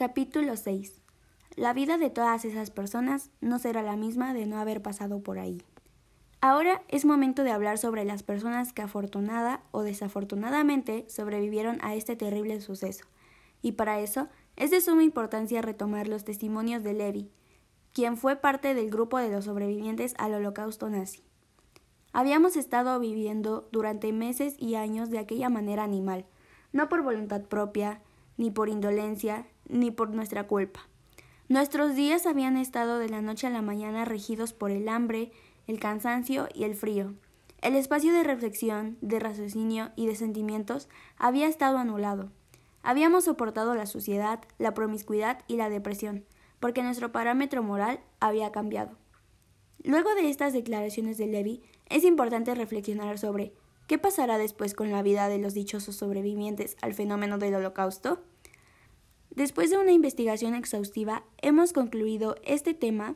Capítulo 0.00 0.56
6. 0.56 0.98
La 1.56 1.74
vida 1.74 1.98
de 1.98 2.08
todas 2.08 2.46
esas 2.46 2.70
personas 2.70 3.28
no 3.42 3.58
será 3.58 3.82
la 3.82 3.96
misma 3.96 4.32
de 4.32 4.46
no 4.46 4.58
haber 4.58 4.80
pasado 4.80 5.22
por 5.22 5.38
ahí. 5.38 5.62
Ahora 6.40 6.80
es 6.88 7.04
momento 7.04 7.44
de 7.44 7.50
hablar 7.50 7.76
sobre 7.76 8.06
las 8.06 8.22
personas 8.22 8.72
que 8.72 8.80
afortunada 8.80 9.62
o 9.72 9.82
desafortunadamente 9.82 11.04
sobrevivieron 11.10 11.80
a 11.82 11.94
este 11.94 12.16
terrible 12.16 12.62
suceso. 12.62 13.04
Y 13.60 13.72
para 13.72 14.00
eso 14.00 14.28
es 14.56 14.70
de 14.70 14.80
suma 14.80 15.04
importancia 15.04 15.60
retomar 15.60 16.08
los 16.08 16.24
testimonios 16.24 16.82
de 16.82 16.94
Levi, 16.94 17.30
quien 17.92 18.16
fue 18.16 18.36
parte 18.36 18.72
del 18.72 18.88
grupo 18.88 19.18
de 19.18 19.28
los 19.28 19.44
sobrevivientes 19.44 20.14
al 20.16 20.32
holocausto 20.32 20.88
nazi. 20.88 21.22
Habíamos 22.14 22.56
estado 22.56 22.98
viviendo 23.00 23.68
durante 23.70 24.14
meses 24.14 24.54
y 24.58 24.76
años 24.76 25.10
de 25.10 25.18
aquella 25.18 25.50
manera 25.50 25.84
animal, 25.84 26.24
no 26.72 26.88
por 26.88 27.02
voluntad 27.02 27.42
propia, 27.42 28.00
ni 28.38 28.50
por 28.50 28.70
indolencia, 28.70 29.46
ni 29.70 29.90
por 29.90 30.10
nuestra 30.10 30.46
culpa. 30.46 30.88
Nuestros 31.48 31.96
días 31.96 32.26
habían 32.26 32.56
estado 32.56 32.98
de 32.98 33.08
la 33.08 33.22
noche 33.22 33.46
a 33.46 33.50
la 33.50 33.62
mañana 33.62 34.04
regidos 34.04 34.52
por 34.52 34.70
el 34.70 34.88
hambre, 34.88 35.32
el 35.66 35.80
cansancio 35.80 36.48
y 36.54 36.64
el 36.64 36.74
frío. 36.74 37.14
El 37.60 37.76
espacio 37.76 38.12
de 38.12 38.22
reflexión, 38.22 38.96
de 39.00 39.18
raciocinio 39.18 39.90
y 39.96 40.06
de 40.06 40.14
sentimientos 40.14 40.88
había 41.16 41.46
estado 41.46 41.78
anulado. 41.78 42.30
Habíamos 42.82 43.24
soportado 43.24 43.74
la 43.74 43.86
suciedad, 43.86 44.40
la 44.58 44.72
promiscuidad 44.74 45.40
y 45.46 45.56
la 45.56 45.68
depresión, 45.68 46.24
porque 46.60 46.82
nuestro 46.82 47.12
parámetro 47.12 47.62
moral 47.62 48.00
había 48.20 48.52
cambiado. 48.52 48.96
Luego 49.82 50.14
de 50.14 50.30
estas 50.30 50.52
declaraciones 50.52 51.18
de 51.18 51.26
Levi, 51.26 51.62
es 51.88 52.04
importante 52.04 52.54
reflexionar 52.54 53.18
sobre 53.18 53.52
¿qué 53.86 53.98
pasará 53.98 54.38
después 54.38 54.74
con 54.74 54.90
la 54.90 55.02
vida 55.02 55.28
de 55.28 55.38
los 55.38 55.52
dichosos 55.52 55.96
sobrevivientes 55.96 56.76
al 56.80 56.94
fenómeno 56.94 57.38
del 57.38 57.54
holocausto? 57.54 58.22
Después 59.40 59.70
de 59.70 59.78
una 59.78 59.92
investigación 59.92 60.54
exhaustiva, 60.54 61.22
hemos 61.38 61.72
concluido 61.72 62.36
este 62.44 62.74
tema 62.74 63.14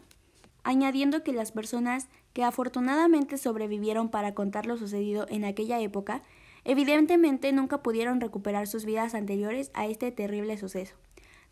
añadiendo 0.63 1.23
que 1.23 1.35
las 1.35 1.53
personas 1.53 2.09
que 2.33 2.43
afortunadamente 2.43 3.37
sobrevivieron 3.37 4.09
para 4.09 4.33
contar 4.33 4.65
lo 4.65 4.79
sucedido 4.79 5.27
en 5.29 5.45
aquella 5.45 5.81
época, 5.81 6.23
evidentemente 6.65 7.53
nunca 7.53 7.83
pudieron 7.83 8.23
recuperar 8.23 8.67
sus 8.67 8.87
vidas 8.87 9.15
anteriores 9.15 9.71
a 9.75 9.87
este 9.87 10.11
terrible 10.13 10.57
suceso. 10.57 10.95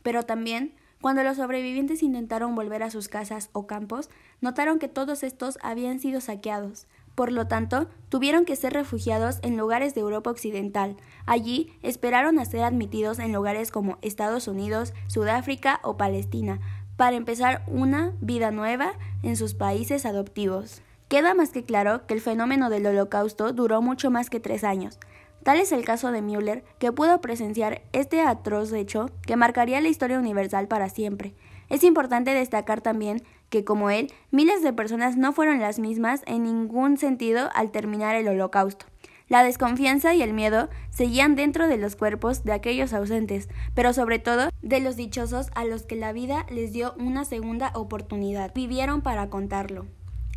Pero 0.02 0.22
también, 0.22 0.72
cuando 1.02 1.22
los 1.22 1.36
sobrevivientes 1.36 2.02
intentaron 2.02 2.54
volver 2.54 2.82
a 2.82 2.90
sus 2.90 3.08
casas 3.08 3.50
o 3.52 3.66
campos, 3.66 4.08
notaron 4.40 4.78
que 4.78 4.88
todos 4.88 5.22
estos 5.22 5.58
habían 5.60 6.00
sido 6.00 6.22
saqueados, 6.22 6.86
por 7.14 7.32
lo 7.32 7.46
tanto, 7.46 7.88
tuvieron 8.08 8.44
que 8.44 8.56
ser 8.56 8.72
refugiados 8.72 9.38
en 9.42 9.56
lugares 9.56 9.94
de 9.94 10.00
Europa 10.00 10.30
Occidental. 10.30 10.96
Allí 11.26 11.72
esperaron 11.82 12.38
a 12.38 12.44
ser 12.44 12.62
admitidos 12.62 13.18
en 13.18 13.32
lugares 13.32 13.70
como 13.70 13.98
Estados 14.02 14.48
Unidos, 14.48 14.94
Sudáfrica 15.06 15.80
o 15.82 15.96
Palestina, 15.96 16.60
para 16.96 17.16
empezar 17.16 17.62
una 17.66 18.12
vida 18.20 18.50
nueva 18.50 18.92
en 19.22 19.36
sus 19.36 19.54
países 19.54 20.06
adoptivos. 20.06 20.82
Queda 21.08 21.34
más 21.34 21.50
que 21.50 21.64
claro 21.64 22.06
que 22.06 22.14
el 22.14 22.20
fenómeno 22.20 22.70
del 22.70 22.86
holocausto 22.86 23.52
duró 23.52 23.82
mucho 23.82 24.10
más 24.10 24.30
que 24.30 24.40
tres 24.40 24.64
años. 24.64 24.98
Tal 25.42 25.58
es 25.58 25.72
el 25.72 25.84
caso 25.84 26.12
de 26.12 26.22
Müller, 26.22 26.64
que 26.78 26.92
pudo 26.92 27.20
presenciar 27.20 27.82
este 27.92 28.20
atroz 28.22 28.72
hecho 28.72 29.10
que 29.26 29.36
marcaría 29.36 29.80
la 29.80 29.88
historia 29.88 30.18
universal 30.18 30.68
para 30.68 30.88
siempre. 30.88 31.34
Es 31.68 31.82
importante 31.82 32.32
destacar 32.32 32.80
también 32.80 33.22
que, 33.52 33.64
como 33.64 33.90
él, 33.90 34.10
miles 34.32 34.62
de 34.62 34.72
personas 34.72 35.16
no 35.16 35.32
fueron 35.32 35.60
las 35.60 35.78
mismas 35.78 36.22
en 36.26 36.42
ningún 36.42 36.96
sentido 36.96 37.50
al 37.54 37.70
terminar 37.70 38.16
el 38.16 38.26
holocausto. 38.26 38.86
La 39.28 39.44
desconfianza 39.44 40.14
y 40.14 40.22
el 40.22 40.32
miedo 40.32 40.68
seguían 40.90 41.36
dentro 41.36 41.68
de 41.68 41.76
los 41.76 41.94
cuerpos 41.94 42.44
de 42.44 42.52
aquellos 42.52 42.92
ausentes, 42.92 43.48
pero 43.74 43.92
sobre 43.92 44.18
todo 44.18 44.48
de 44.62 44.80
los 44.80 44.96
dichosos 44.96 45.50
a 45.54 45.64
los 45.64 45.82
que 45.84 45.96
la 45.96 46.12
vida 46.12 46.46
les 46.50 46.72
dio 46.72 46.94
una 46.98 47.24
segunda 47.24 47.70
oportunidad. 47.74 48.52
Vivieron 48.54 49.02
para 49.02 49.28
contarlo. 49.28 49.86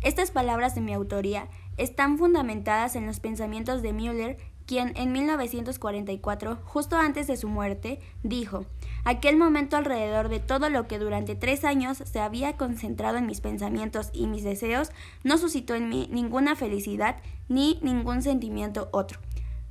Estas 0.02 0.30
palabras 0.30 0.74
de 0.74 0.82
mi 0.82 0.92
autoría 0.92 1.48
están 1.78 2.18
fundamentadas 2.18 2.96
en 2.96 3.06
los 3.06 3.18
pensamientos 3.18 3.82
de 3.82 3.92
Müller 3.92 4.36
quien 4.66 4.92
en 4.96 5.12
1944, 5.12 6.58
justo 6.64 6.96
antes 6.96 7.26
de 7.26 7.36
su 7.36 7.48
muerte, 7.48 8.00
dijo 8.22 8.66
Aquel 9.04 9.36
momento 9.36 9.76
alrededor 9.76 10.28
de 10.28 10.40
todo 10.40 10.68
lo 10.68 10.88
que 10.88 10.98
durante 10.98 11.36
tres 11.36 11.64
años 11.64 11.98
se 11.98 12.20
había 12.20 12.56
concentrado 12.56 13.18
en 13.18 13.26
mis 13.26 13.40
pensamientos 13.40 14.10
y 14.12 14.26
mis 14.26 14.42
deseos 14.42 14.90
no 15.22 15.38
suscitó 15.38 15.74
en 15.74 15.88
mí 15.88 16.08
ninguna 16.10 16.56
felicidad 16.56 17.16
ni 17.48 17.78
ningún 17.82 18.22
sentimiento 18.22 18.88
otro. 18.92 19.20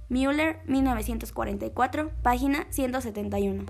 Müller, 0.07 0.61
1944, 0.67 2.11
página 2.21 2.65
171. 2.69 3.65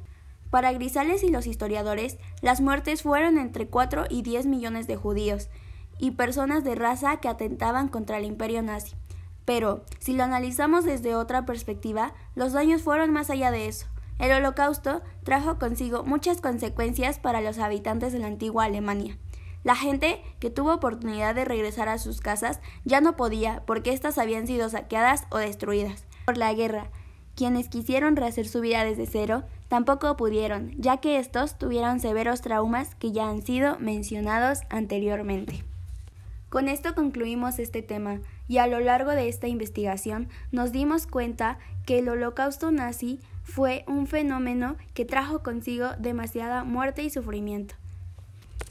Para 0.51 0.71
Grisales 0.71 1.23
y 1.23 1.29
los 1.29 1.47
historiadores, 1.47 2.17
las 2.41 2.61
muertes 2.61 3.01
fueron 3.01 3.37
entre 3.37 3.67
4 3.67 4.05
y 4.09 4.21
10 4.21 4.45
millones 4.45 4.85
de 4.85 4.95
judíos 4.95 5.49
y 5.97 6.11
personas 6.11 6.63
de 6.63 6.75
raza 6.75 7.17
que 7.17 7.27
atentaban 7.27 7.87
contra 7.87 8.17
el 8.17 8.25
imperio 8.25 8.61
nazi. 8.61 8.95
Pero, 9.45 9.85
si 9.99 10.13
lo 10.13 10.23
analizamos 10.23 10.83
desde 10.83 11.15
otra 11.15 11.45
perspectiva, 11.45 12.13
los 12.35 12.53
daños 12.53 12.81
fueron 12.81 13.13
más 13.13 13.29
allá 13.29 13.51
de 13.51 13.67
eso. 13.67 13.85
El 14.17 14.31
holocausto 14.31 15.01
trajo 15.23 15.59
consigo 15.59 16.03
muchas 16.03 16.41
consecuencias 16.41 17.19
para 17.19 17.41
los 17.41 17.59
habitantes 17.59 18.13
de 18.13 18.19
la 18.19 18.27
antigua 18.27 18.65
Alemania. 18.65 19.17
La 19.63 19.75
gente 19.75 20.21
que 20.39 20.49
tuvo 20.49 20.73
oportunidad 20.73 21.35
de 21.35 21.43
regresar 21.43 21.89
a 21.89 21.97
sus 21.97 22.21
casas 22.21 22.59
ya 22.85 23.01
no 23.01 23.15
podía 23.15 23.63
porque 23.65 23.93
éstas 23.93 24.17
habían 24.17 24.47
sido 24.47 24.69
saqueadas 24.69 25.25
o 25.31 25.37
destruidas 25.37 26.05
por 26.25 26.37
la 26.37 26.53
guerra. 26.53 26.91
Quienes 27.35 27.67
quisieron 27.67 28.15
rehacer 28.15 28.47
su 28.47 28.61
vida 28.61 28.85
desde 28.85 29.07
cero 29.07 29.43
tampoco 29.67 30.15
pudieron, 30.15 30.71
ya 30.77 30.97
que 30.97 31.19
estos 31.19 31.57
tuvieron 31.57 31.99
severos 31.99 32.41
traumas 32.41 32.95
que 32.95 33.11
ya 33.11 33.27
han 33.27 33.41
sido 33.41 33.77
mencionados 33.79 34.61
anteriormente. 34.69 35.65
Con 36.55 36.69
esto 36.69 36.95
concluimos 36.95 37.59
este 37.59 37.81
tema 37.81 38.21
y 38.47 38.59
a 38.59 38.67
lo 38.67 38.79
largo 38.79 39.11
de 39.11 39.27
esta 39.27 39.49
investigación 39.49 40.29
nos 40.53 40.71
dimos 40.71 41.05
cuenta 41.05 41.59
que 41.85 41.99
el 41.99 42.07
holocausto 42.07 42.71
nazi 42.71 43.19
fue 43.43 43.83
un 43.89 44.07
fenómeno 44.07 44.77
que 44.93 45.03
trajo 45.03 45.43
consigo 45.43 45.89
demasiada 45.99 46.63
muerte 46.63 47.03
y 47.03 47.09
sufrimiento. 47.09 47.75